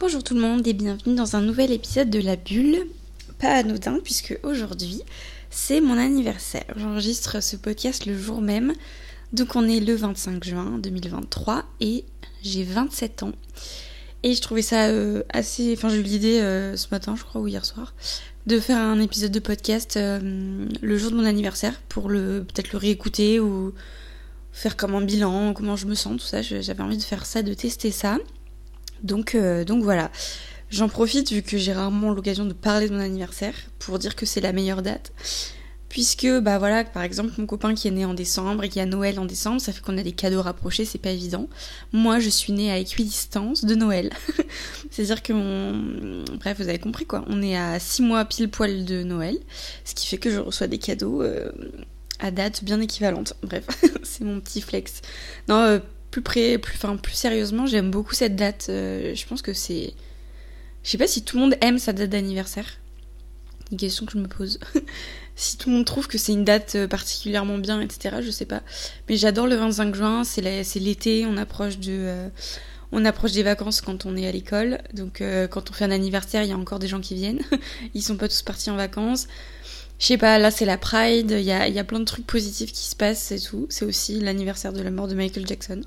[0.00, 2.86] Bonjour tout le monde et bienvenue dans un nouvel épisode de La Bulle.
[3.38, 5.02] Pas anodin puisque aujourd'hui
[5.50, 6.64] c'est mon anniversaire.
[6.74, 8.72] J'enregistre ce podcast le jour même.
[9.34, 12.06] Donc on est le 25 juin 2023 et
[12.42, 13.32] j'ai 27 ans.
[14.22, 15.74] Et je trouvais ça euh, assez...
[15.76, 17.92] Enfin j'ai eu l'idée euh, ce matin je crois ou hier soir
[18.46, 22.72] de faire un épisode de podcast euh, le jour de mon anniversaire pour le peut-être
[22.72, 23.74] le réécouter ou
[24.50, 26.40] faire comme un bilan, comment je me sens, tout ça.
[26.40, 28.16] J'avais envie de faire ça, de tester ça.
[29.02, 30.10] Donc, euh, donc voilà.
[30.70, 34.24] J'en profite vu que j'ai rarement l'occasion de parler de mon anniversaire pour dire que
[34.24, 35.12] c'est la meilleure date.
[35.88, 38.86] Puisque, bah voilà, par exemple, mon copain qui est né en décembre et qui a
[38.86, 41.48] Noël en décembre, ça fait qu'on a des cadeaux rapprochés, c'est pas évident.
[41.92, 44.12] Moi, je suis née à équidistance de Noël.
[44.92, 46.24] C'est-à-dire que mon...
[46.38, 47.24] Bref, vous avez compris quoi.
[47.26, 49.36] On est à 6 mois pile poil de Noël.
[49.84, 51.50] Ce qui fait que je reçois des cadeaux euh,
[52.20, 53.34] à date bien équivalente.
[53.42, 53.66] Bref,
[54.04, 55.02] c'est mon petit flex.
[55.48, 55.78] Non, euh,
[56.10, 58.66] plus près, plus, enfin, plus sérieusement, j'aime beaucoup cette date.
[58.68, 59.94] Euh, je pense que c'est.
[60.82, 62.78] Je sais pas si tout le monde aime sa date d'anniversaire.
[63.70, 64.58] Une question que je me pose.
[65.36, 68.46] si tout le monde trouve que c'est une date euh, particulièrement bien, etc., je sais
[68.46, 68.62] pas.
[69.08, 70.40] Mais j'adore le 25 juin, c'est
[70.80, 72.30] l'été, on approche de.
[72.92, 74.80] on approche des vacances quand on est à l'école.
[74.94, 77.42] Donc quand on fait un anniversaire, il y a encore des gens qui viennent.
[77.94, 79.28] Ils sont pas tous partis en vacances
[80.00, 82.26] je sais pas, là c'est la Pride, il y a, y a, plein de trucs
[82.26, 83.66] positifs qui se passent et tout.
[83.68, 85.82] C'est aussi l'anniversaire de la mort de Michael Jackson.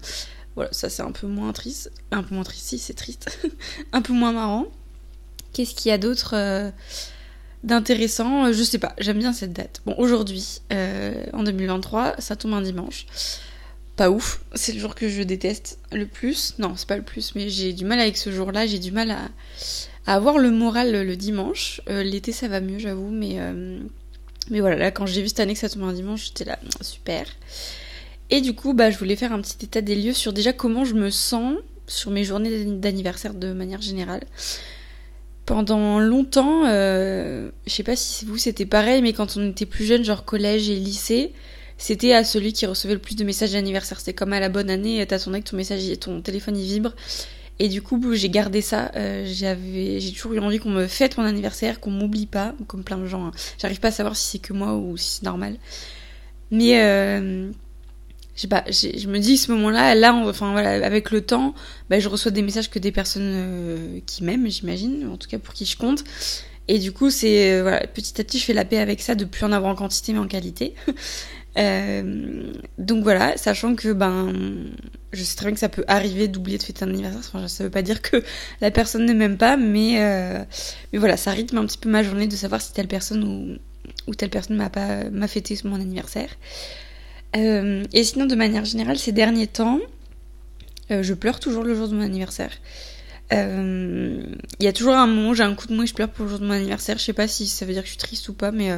[0.56, 1.92] Voilà, ça c'est un peu moins triste.
[2.12, 3.40] Un peu moins triste, si c'est triste.
[3.92, 4.68] un peu moins marrant.
[5.52, 6.70] Qu'est-ce qu'il y a d'autre euh,
[7.64, 8.54] d'intéressant?
[8.54, 9.82] Je sais pas, j'aime bien cette date.
[9.88, 13.08] Bon, aujourd'hui, euh, en 2023, ça tombe un dimanche.
[13.96, 16.54] Pas ouf, c'est le jour que je déteste le plus.
[16.60, 19.10] Non, c'est pas le plus, mais j'ai du mal avec ce jour-là, j'ai du mal
[19.10, 19.30] à,
[20.06, 21.82] avoir le moral le, dimanche.
[21.90, 23.40] Euh, l'été ça va mieux, j'avoue, mais
[24.50, 26.60] mais voilà, là, quand j'ai vu cette année que ça tombait un dimanche, j'étais là,
[26.82, 27.26] super.
[28.30, 30.86] Et du coup, bah, je voulais faire un petit état des lieux sur déjà comment
[30.86, 31.56] je me sens
[31.88, 34.24] sur mes journées d'anniversaire de manière générale.
[35.46, 39.86] Pendant longtemps, euh, je sais pas si vous c'était pareil, mais quand on était plus
[39.86, 41.34] jeune, genre collège et lycée,
[41.78, 44.00] c'était à celui qui recevait le plus de messages d'anniversaire.
[44.00, 46.94] C'était comme à la bonne année, ton que ton message, ton téléphone vibre.
[47.60, 48.92] Et du coup, j'ai gardé ça.
[48.96, 52.84] Euh, j'avais, j'ai toujours eu envie qu'on me fête mon anniversaire, qu'on m'oublie pas, comme
[52.84, 53.28] plein de gens.
[53.28, 53.32] Hein.
[53.60, 55.58] J'arrive pas à savoir si c'est que moi ou si c'est normal.
[56.52, 57.52] Mais euh,
[58.36, 61.54] je pas, je me dis ce moment-là, là, voilà, avec le temps,
[61.90, 65.40] bah, je reçois des messages que des personnes euh, qui m'aiment, j'imagine, en tout cas
[65.40, 66.04] pour qui je compte.
[66.68, 69.26] Et du coup, c'est voilà, petit à petit, je fais la paix avec ça, de
[69.26, 70.76] plus en avoir en quantité mais en qualité.
[71.58, 74.34] Euh, donc voilà, sachant que ben,
[75.12, 77.22] je sais très bien que ça peut arriver d'oublier de fêter un anniversaire.
[77.34, 78.24] Enfin, ça veut pas dire que
[78.62, 80.44] la personne ne m'aime pas, mais euh,
[80.92, 83.58] mais voilà, ça rythme un petit peu ma journée de savoir si telle personne ou,
[84.08, 86.30] ou telle personne m'a pas m'a fêté mon anniversaire.
[87.36, 89.80] Euh, et sinon, de manière générale, ces derniers temps,
[90.90, 92.52] je pleure toujours le jour de mon anniversaire.
[93.32, 96.26] Il y a toujours un moment, j'ai un coup de mou et je pleure pour
[96.26, 97.00] le jour de mon anniversaire.
[97.00, 98.70] Je sais pas si ça veut dire que je suis triste ou pas, mais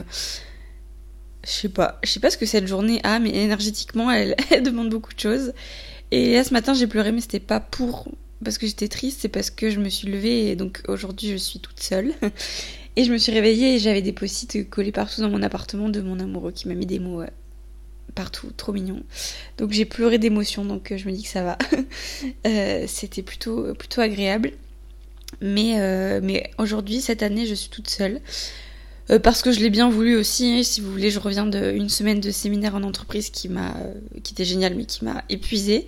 [1.45, 4.89] je sais pas, je sais pas ce que cette journée a, mais énergétiquement, elle, demande
[4.89, 5.53] beaucoup de choses.
[6.11, 8.07] Et là, ce matin, j'ai pleuré, mais c'était pas pour
[8.43, 11.37] parce que j'étais triste, c'est parce que je me suis levée et donc aujourd'hui, je
[11.37, 12.13] suis toute seule.
[12.97, 15.99] Et je me suis réveillée et j'avais des post-it collés partout dans mon appartement de
[15.99, 17.23] mon amoureux qui m'a mis des mots
[18.15, 19.03] partout, trop mignon.
[19.57, 21.57] Donc j'ai pleuré d'émotion, donc euh, je me dis que ça va.
[22.47, 24.51] Euh, c'était plutôt plutôt agréable.
[25.41, 28.21] Mais euh, mais aujourd'hui, cette année, je suis toute seule.
[29.11, 30.63] Euh, parce que je l'ai bien voulu aussi.
[30.63, 33.93] Si vous voulez, je reviens d'une semaine de séminaire en entreprise qui m'a, euh,
[34.23, 35.87] qui était génial, mais qui m'a épuisée.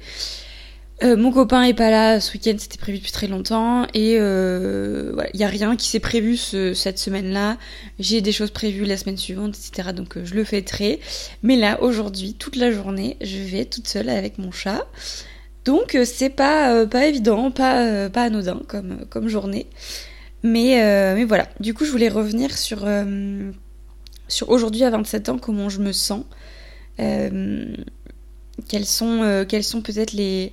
[1.04, 4.18] Euh, mon copain est pas là ce week-end, c'était prévu depuis très longtemps et il
[4.20, 7.58] euh, voilà, y a rien qui s'est prévu ce, cette semaine-là.
[8.00, 9.90] J'ai des choses prévues la semaine suivante, etc.
[9.94, 11.00] Donc je le fêterai.
[11.44, 14.88] Mais là, aujourd'hui, toute la journée, je vais toute seule avec mon chat.
[15.66, 19.68] Donc c'est pas pas évident, pas pas anodin comme comme journée.
[20.44, 23.52] Mais, euh, mais voilà, du coup je voulais revenir sur, euh,
[24.28, 26.24] sur aujourd'hui à 27 ans, comment je me sens.
[27.00, 27.76] Euh,
[28.68, 30.52] quels sont, sont peut-être les,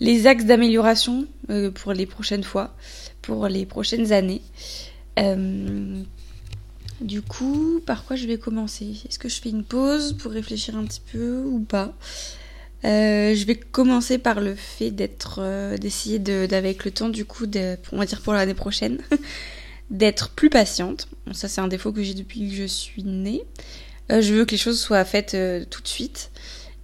[0.00, 1.26] les axes d'amélioration
[1.74, 2.74] pour les prochaines fois,
[3.22, 4.42] pour les prochaines années.
[7.00, 8.96] du coup, par quoi je vais commencer?
[9.08, 11.92] Est-ce que je fais une pause pour réfléchir un petit peu ou pas?
[12.84, 17.46] Euh, je vais commencer par le fait d'être, euh, d'essayer d'avec le temps du coup,
[17.46, 18.98] de, on va dire pour l'année prochaine,
[19.90, 21.08] d'être plus patiente.
[21.32, 23.42] ça c'est un défaut que j'ai depuis que je suis née.
[24.10, 25.36] Euh, je veux que les choses soient faites
[25.68, 26.30] tout de suite.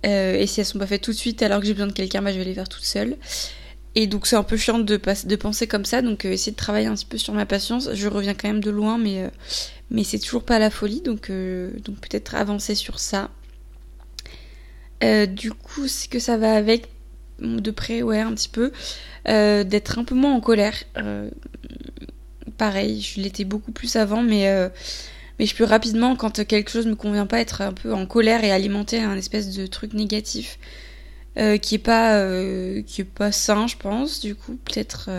[0.05, 2.23] et si elles sont pas faites tout de suite alors que j'ai besoin de quelqu'un,
[2.23, 3.17] bah, je vais les faire toute seule.
[3.95, 4.97] Et donc c'est un peu chiant de,
[5.37, 7.89] penser comme ça, donc essayer de travailler un petit peu sur ma patience.
[7.95, 9.31] Je reviens quand même de loin, mais,
[9.91, 13.31] mais c'est toujours pas la folie, donc peut-être avancer sur ça.
[15.05, 16.89] Euh, du coup, ce que ça va avec,
[17.41, 18.73] de près, ouais, un petit peu,
[19.27, 20.75] d'être un peu moins en colère.
[22.57, 24.71] pareil, je l'étais beaucoup plus avant, mais
[25.39, 28.53] je peux rapidement, quand quelque chose me convient pas, être un peu en colère et
[28.53, 30.59] alimenter un espèce de truc négatif
[31.37, 32.23] qui est pas
[32.87, 34.21] qui est pas sain, je pense.
[34.21, 35.11] Du coup, peut-être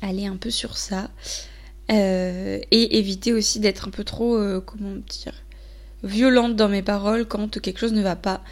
[0.00, 1.10] aller un peu sur ça.
[1.90, 5.34] Euh, et éviter aussi d'être un peu trop, euh, comment dire,
[6.02, 8.42] violente dans mes paroles quand quelque chose ne va pas.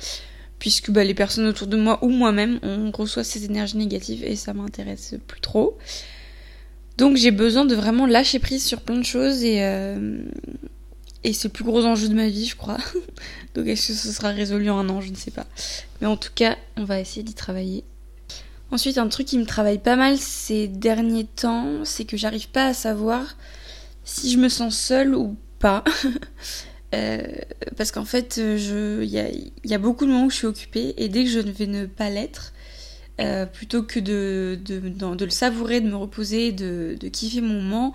[0.58, 4.34] Puisque bah, les personnes autour de moi ou moi-même, on reçoit ces énergies négatives et
[4.34, 5.78] ça m'intéresse plus trop.
[6.96, 10.24] Donc j'ai besoin de vraiment lâcher prise sur plein de choses et, euh,
[11.22, 12.78] et c'est le plus gros enjeu de ma vie, je crois.
[13.54, 15.46] Donc est-ce que ce sera résolu en un an Je ne sais pas.
[16.00, 17.84] Mais en tout cas, on va essayer d'y travailler.
[18.70, 22.66] Ensuite, un truc qui me travaille pas mal ces derniers temps, c'est que j'arrive pas
[22.66, 23.36] à savoir
[24.04, 25.84] si je me sens seule ou pas.
[26.94, 27.22] Euh,
[27.76, 31.24] parce qu'en fait, il y a, beaucoup de moments où je suis occupée et dès
[31.24, 32.52] que je ne vais ne pas l'être,
[33.20, 37.60] euh, plutôt que de, de, de, le savourer, de me reposer, de, de kiffer mon
[37.60, 37.94] moment,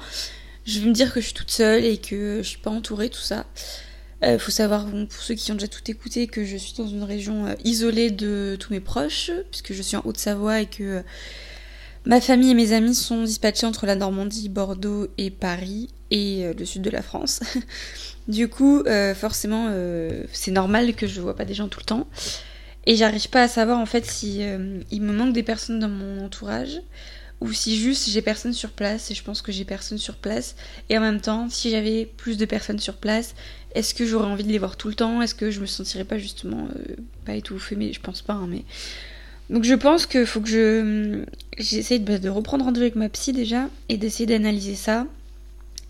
[0.65, 3.09] je vais me dire que je suis toute seule et que je suis pas entourée,
[3.09, 3.45] tout ça.
[4.23, 7.03] Euh, faut savoir, pour ceux qui ont déjà tout écouté, que je suis dans une
[7.03, 11.01] région euh, isolée de tous mes proches, puisque je suis en Haute-Savoie et que euh,
[12.05, 16.65] ma famille et mes amis sont dispatchés entre la Normandie, Bordeaux et Paris et le
[16.65, 17.42] sud de la France.
[18.27, 18.83] du coup,
[19.15, 19.69] forcément,
[20.31, 22.07] c'est normal que je vois pas des gens tout le temps.
[22.86, 24.42] Et j'arrive pas à savoir en fait si
[24.92, 26.81] il me manque des personnes dans mon entourage
[27.42, 30.56] ou si juste j'ai personne sur place et je pense que j'ai personne sur place
[30.89, 33.36] et en même temps si j'avais plus de personnes sur place
[33.75, 35.21] est-ce que j'aurais envie de les voir tout le temps?
[35.21, 36.95] Est-ce que je me sentirais pas justement euh,
[37.25, 37.75] pas étouffée?
[37.75, 38.33] Mais je pense pas.
[38.33, 38.63] Hein, mais
[39.50, 41.24] donc je pense qu'il faut que je
[41.57, 45.07] j'essaye de, de, reprendre rendez-vous avec ma psy déjà et d'essayer d'analyser ça.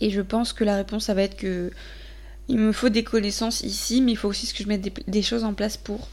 [0.04, 1.72] Et je pense que la réponse ça va être que
[2.50, 5.46] il me faut des connaissances ici, mais il faut aussi que je mette des, choses
[5.46, 6.10] en place pour.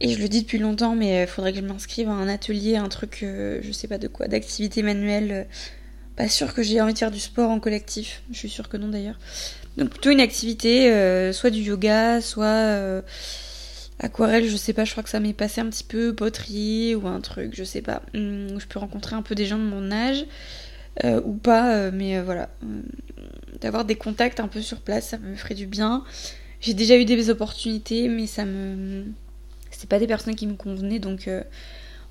[0.00, 2.76] Et je le dis depuis longtemps, mais il faudrait que je m'inscrive à un atelier,
[2.76, 5.48] un truc, euh, je sais pas de quoi, d'activité manuelle.
[6.16, 8.22] Pas sûr que j'ai envie de faire du sport en collectif.
[8.30, 9.18] Je suis sûre que non d'ailleurs.
[9.76, 13.02] Donc plutôt une activité, euh, soit du yoga, soit euh,
[13.98, 17.06] aquarelle, je sais pas, je crois que ça m'est passé un petit peu, poterie ou
[17.06, 19.64] un truc, je sais pas, hum, où je peux rencontrer un peu des gens de
[19.64, 20.24] mon âge
[21.04, 22.48] euh, ou pas, mais voilà,
[23.60, 26.04] d'avoir des contacts un peu sur place, ça me ferait du bien.
[26.60, 29.04] J'ai déjà eu des opportunités, mais ça me,
[29.70, 31.30] c'est pas des personnes qui me convenaient, donc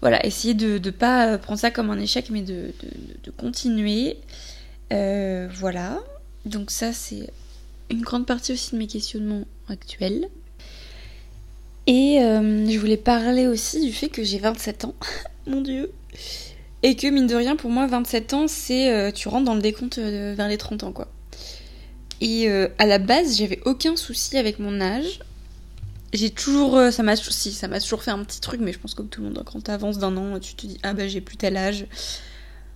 [0.01, 2.73] voilà, essayer de ne pas prendre ça comme un échec, mais de,
[3.23, 4.17] de, continuer.
[4.89, 5.99] voilà.
[6.45, 7.29] Donc ça, c'est
[7.89, 10.29] une grande partie aussi de mes questionnements actuels.
[11.87, 14.95] Et euh, je voulais parler aussi du fait que j'ai 27 ans,
[15.47, 15.91] mon dieu.
[16.83, 19.61] Et que mine de rien, pour moi, 27 ans, c'est euh, tu rentres dans le
[19.61, 21.07] décompte euh, vers les 30 ans, quoi.
[22.21, 22.47] Et
[22.77, 25.19] à la base, j'avais aucun souci avec mon âge.
[26.13, 28.93] J'ai toujours, ça m'a si, ça m'a toujours fait un petit truc, mais je pense
[28.95, 31.35] que tout le monde, quand t'avances d'un an, tu te dis ah bah j'ai plus
[31.35, 31.87] tel âge.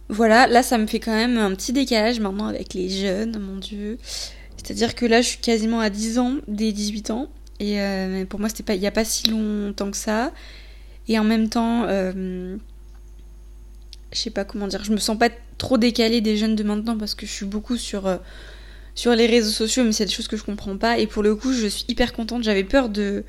[0.10, 3.58] Voilà, là ça me fait quand même un petit décalage maintenant avec les jeunes, mon
[3.58, 3.98] dieu.
[4.58, 7.30] C'est-à-dire que là, je suis quasiment à 10 ans des 18 ans.
[7.60, 10.32] Et euh, pour moi, il n'y a pas si longtemps que ça.
[11.08, 12.58] Et en même temps, euh,
[14.12, 16.98] je sais pas comment dire, je me sens pas trop décalée des jeunes de maintenant
[16.98, 18.18] parce que je suis beaucoup sur, euh,
[19.00, 21.00] sur les réseaux sociaux, mais c'est des choses que je comprends pas.
[21.00, 22.44] Et pour le coup, je suis hyper contente.
[22.44, 23.24] J'avais peur de,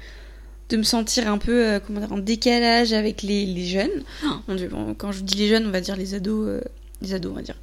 [0.69, 4.03] de me sentir un peu comment dire, en décalage avec les, les jeunes.
[4.24, 6.60] Oh, quand je dis les jeunes, on va dire les ados,
[7.03, 7.56] les ados, on va dire.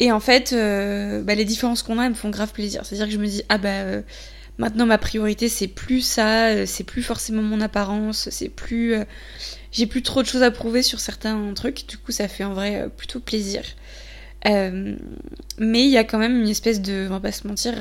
[0.00, 2.84] Et en fait, euh, bah, les différences qu'on a, elles me font grave plaisir.
[2.84, 4.02] C'est-à-dire que je me dis, ah bah, euh,
[4.56, 8.94] maintenant ma priorité, c'est plus ça, euh, c'est plus forcément mon apparence, c'est plus.
[9.72, 11.86] j'ai plus trop de choses à prouver sur certains trucs.
[11.88, 13.62] Du coup, ça fait en vrai plutôt plaisir.
[14.44, 17.74] Mais il y a quand même une espèce de, on va pas se mentir,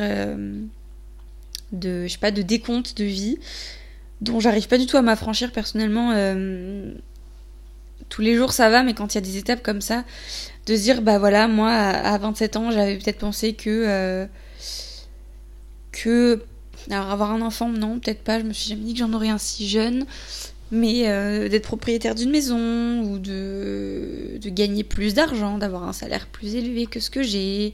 [1.71, 3.37] de, je sais pas, de décompte de vie
[4.21, 6.13] dont j'arrive pas du tout à m'affranchir personnellement.
[8.09, 10.03] tous les jours ça va, mais quand il y a des étapes comme ça,
[10.67, 14.25] de se dire bah voilà moi à 27 ans j'avais peut-être pensé que euh,
[15.91, 16.43] que
[16.91, 19.29] alors avoir un enfant non peut-être pas je me suis jamais dit que j'en aurais
[19.29, 20.05] un si jeune
[20.71, 26.55] mais euh, d'être propriétaire d'une maison ou de, gagner plus d'argent d'avoir un salaire plus
[26.55, 27.73] élevé que ce que j'ai.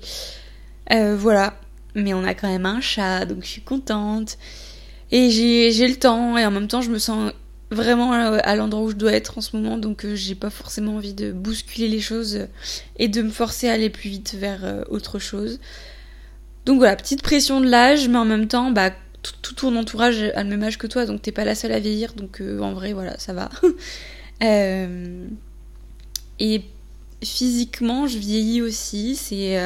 [0.91, 1.59] Euh, voilà.
[1.95, 4.37] Mais on a quand même un chat donc je suis contente.
[5.11, 6.37] Et j'ai le temps.
[6.37, 7.31] Et en même temps je me sens
[7.71, 10.95] vraiment euh, à l'endroit où je dois être en ce moment, donc j'ai pas forcément
[10.97, 12.47] envie de bousculer les choses
[12.97, 15.59] et de me forcer à aller plus vite vers autre chose.
[16.65, 18.91] Donc voilà, petite pression de l'âge, mais en même temps, bah,
[19.41, 21.79] tout, ton entourage a le même âge que toi, donc t'es pas la seule à
[21.79, 23.49] vieillir, donc en vrai, voilà, ça va.
[26.39, 26.61] et
[27.23, 29.57] physiquement, je vieillis aussi, c'est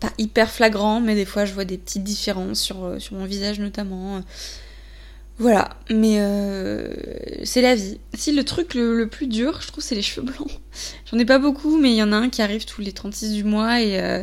[0.00, 4.22] pas hyper flagrant, mais des fois je vois des petites différences sur, mon visage notamment.
[5.38, 6.94] Voilà, mais euh,
[7.42, 7.98] c'est la vie.
[8.14, 10.60] Si le truc le, plus dur, je trouve, c'est les cheveux blancs.
[11.10, 13.32] J'en ai pas beaucoup, mais il y en a un qui arrive tous les 36
[13.32, 14.22] du mois et, euh,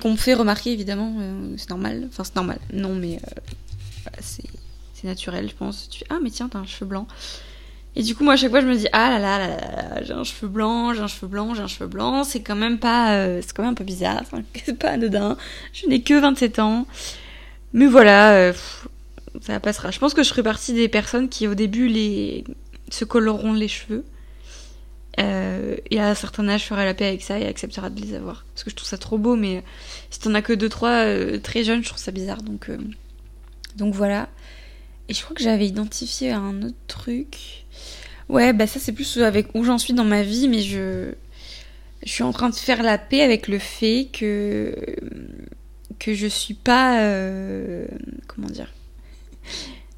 [0.00, 1.16] qu'on fait remarquer, évidemment.
[1.18, 2.06] Euh, c'est normal.
[2.08, 2.60] Enfin, c'est normal.
[2.72, 3.18] Non, mais
[4.20, 5.88] c'est naturel, je pense.
[5.88, 7.06] Tu ah, mais tiens, t'as un cheveu blanc.
[7.96, 10.02] Et du coup, moi, à chaque fois, je me dis, ah là là là là,
[10.02, 12.22] j'ai un cheveu blanc, j'ai un cheveu blanc, j'ai un cheveu blanc.
[12.24, 14.22] C'est quand même pas, c'est quand même un peu bizarre.
[14.64, 15.36] C'est pas anodin.
[15.72, 16.86] Je n'ai que 27 ans.
[17.72, 18.52] Mais voilà,
[19.40, 19.90] ça passera.
[19.90, 21.92] Je pense que je ferai partie des personnes qui au début
[22.90, 24.04] se coloreront les cheveux.
[25.18, 28.14] Euh, et à un certain âge ferai la paix avec ça et acceptera de les
[28.14, 28.44] avoir.
[28.54, 29.62] Parce que je trouve ça trop beau, mais
[30.10, 32.42] si t'en as que 2-3 euh, très jeunes, je trouve ça bizarre.
[32.42, 32.78] Donc, euh,
[33.76, 34.28] donc voilà.
[35.08, 37.64] Et je crois que j'avais identifié un autre truc.
[38.28, 41.12] Ouais, bah ça c'est plus avec où j'en suis dans ma vie, mais je,
[42.04, 44.74] suis en train de faire la paix avec le fait que
[45.98, 46.96] que je suis pas
[48.28, 48.72] comment dire?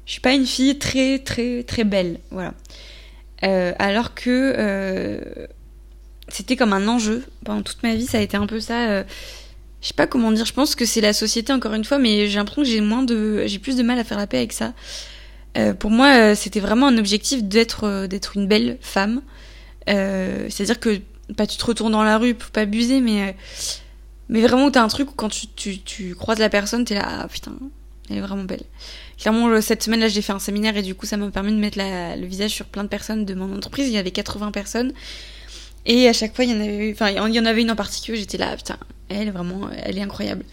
[0.05, 2.53] Je suis pas une fille très très très belle, voilà.
[3.43, 5.47] Euh, alors que euh,
[6.29, 9.03] c'était comme un enjeu pendant toute ma vie, ça a été un peu ça.
[9.83, 10.45] Euh, je sais pas comment dire.
[10.45, 13.03] Je pense que c'est la société encore une fois, mais j'ai l'impression que j'ai moins
[13.03, 14.73] de, j'ai plus de mal à faire la paix avec ça.
[15.79, 19.21] pour moi, c'était vraiment un objectif d'être d'être une belle femme.
[19.87, 21.01] C'est-à-dire que
[21.37, 23.35] pas tu te retournes dans la rue, faut pas abuser, mais
[24.29, 27.05] mais vraiment t'as un truc où quand tu, tu, tu croises la personne, t'es là,
[27.05, 27.53] ah, putain,
[28.09, 28.63] elle est vraiment belle
[29.23, 31.77] clairement, cette semaine-là, j'ai fait un séminaire et du coup, ça m'a permis de mettre
[31.79, 33.87] le visage sur plein de personnes de mon entreprise.
[33.87, 34.91] Il y avait 80 personnes.
[35.85, 38.77] Et à chaque fois, il y en avait, une en particulier, j'étais là, putain,
[39.09, 40.45] elle, vraiment, elle est incroyable.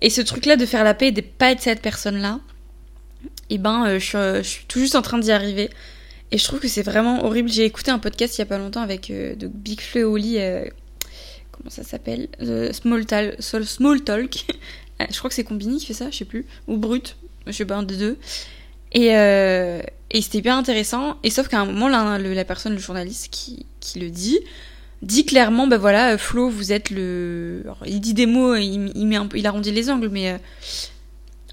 [0.00, 2.40] Et ce truc-là de faire la paix et de pas être cette personne-là,
[3.50, 5.70] et eh ben, euh, je, suis, tout juste en train d'y arriver.
[6.30, 7.50] Et je trouve que c'est vraiment horrible.
[7.50, 10.38] J'ai écouté un podcast il y a pas longtemps avec euh, Big Flo et Oli,
[10.38, 10.64] euh,
[11.52, 12.28] comment ça s'appelle?
[12.72, 13.34] Small, Talk.
[13.40, 14.34] Small Talk.
[15.10, 16.46] je crois que c'est Combini qui fait ça, je sais plus.
[16.66, 18.18] Ou Brut, je sais pas, un des deux.
[18.92, 21.18] Et, euh, et c'était bien intéressant.
[21.22, 24.38] Et sauf qu'à un moment, la personne, le journaliste qui, qui le dit,
[25.02, 27.64] dit clairement, ben voilà, Flo, vous êtes le.
[27.86, 30.30] il dit des mots, il, il, arrondit les angles, mais.
[30.30, 30.38] Euh,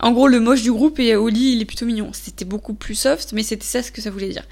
[0.02, 2.12] en gros, le moche du groupe et Oli, il est plutôt mignon.
[2.14, 4.46] C'était beaucoup plus soft, mais c'était ça ce que ça voulait dire.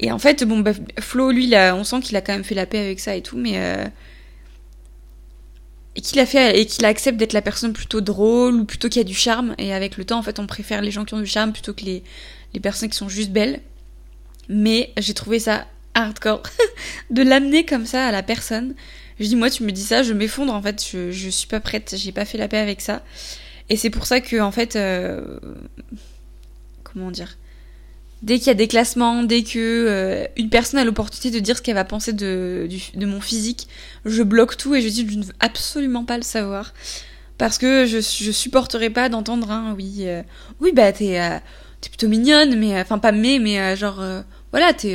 [0.00, 2.66] Et en fait, bon, bah, Flo, lui, on sent qu'il a quand même fait la
[2.66, 3.52] paix avec ça et tout, mais.
[3.56, 3.86] Euh,
[5.94, 8.98] et qu'il a fait et qu'il accepte d'être la personne plutôt drôle ou plutôt qui
[8.98, 11.20] a du charme et avec le temps en fait on préfère les gens qui ont
[11.20, 12.02] du charme plutôt que les,
[12.54, 13.60] les personnes qui sont juste belles
[14.48, 16.42] mais j'ai trouvé ça hardcore.
[17.10, 18.74] De l'amener comme ça à la personne.
[19.20, 20.84] Je dis moi tu me dis ça je m'effondre en fait.
[20.90, 21.94] Je, je suis pas prête.
[21.96, 23.02] J'ai pas fait la paix avec ça.
[23.68, 25.38] Et c'est pour ça que en fait euh,
[26.82, 27.36] comment dire?
[28.22, 31.56] Dès qu'il y a des classements, dès que euh, une personne a l'opportunité de dire
[31.56, 33.66] ce qu'elle va penser de, de mon physique,
[34.04, 36.72] je bloque tout et je dis je ne veux absolument pas le savoir.
[37.38, 40.22] Parce que je, je supporterai pas d'entendre un oui, euh,
[40.60, 41.38] oui bah t'es euh,
[41.80, 44.00] t'es plutôt mignonne, mais enfin pas mais, mais genre
[44.52, 44.94] voilà t'es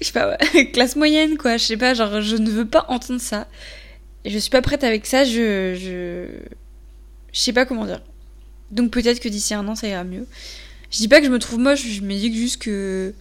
[0.00, 0.36] je sais pas
[0.72, 3.46] classe moyenne quoi, je sais pas genre je ne veux pas entendre ça.
[4.24, 6.26] Je suis pas prête avec ça, je je
[7.32, 8.00] je sais pas comment dire.
[8.70, 10.26] Donc peut-être que d'ici un an ça ira mieux.
[10.90, 13.12] Je dis pas que je me trouve moche, je me dis juste que.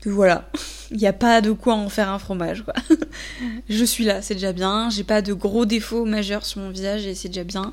[0.00, 0.48] que voilà.
[0.90, 2.74] Il n'y a pas de quoi en faire un fromage, quoi.
[3.68, 4.90] je suis là, c'est déjà bien.
[4.90, 7.72] J'ai pas de gros défauts majeurs sur mon visage et c'est déjà bien.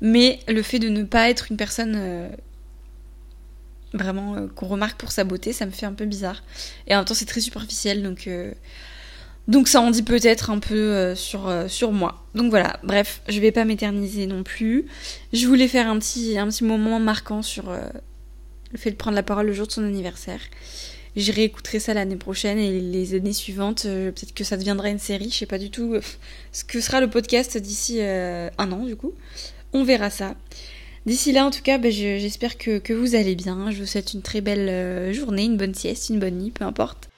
[0.00, 2.30] Mais le fait de ne pas être une personne.
[3.96, 6.42] Vraiment euh, qu'on remarque pour sa beauté, ça me fait un peu bizarre.
[6.86, 8.26] Et en même temps, c'est très superficiel, donc.
[8.26, 8.52] Euh,
[9.48, 12.26] donc ça en dit peut-être un peu euh, sur, sur moi.
[12.34, 14.86] Donc voilà, bref, je vais pas m'éterniser non plus.
[15.32, 19.22] Je voulais faire un petit, un petit moment marquant sur le fait de prendre la
[19.22, 20.40] parole le jour de son anniversaire.
[21.14, 25.30] Je réécouterai ça l'année prochaine et les années suivantes, peut-être que ça deviendra une série.
[25.30, 25.94] Je sais pas du tout
[26.50, 29.12] ce que sera le podcast d'ici un an du coup.
[29.72, 30.34] On verra ça.
[31.06, 33.70] D'ici là, en tout cas, bah, j'espère que, que, vous allez bien.
[33.70, 37.08] Je vous souhaite une très belle journée, une bonne sieste, une bonne nuit, peu importe.